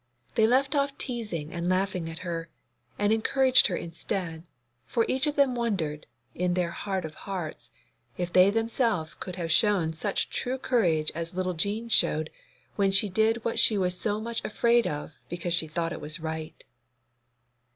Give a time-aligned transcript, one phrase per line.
[0.33, 2.49] They left off teasing and laughing at her,
[2.97, 4.41] and encouraged her instead,
[4.83, 7.69] for each of them wondered, in their heart of hearts,
[8.17, 12.31] if they themselves could have shown such true courage as little Jean showed
[12.77, 16.63] when she did what she was so much afraid of because she thought it right.